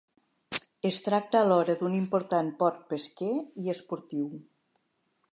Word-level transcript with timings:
Es 0.89 0.95
tracta 1.07 1.41
alhora 1.43 1.75
d'un 1.81 1.97
important 1.99 2.49
port 2.63 2.81
pesquer 2.93 3.29
i 3.65 3.69
esportiu. 3.75 4.25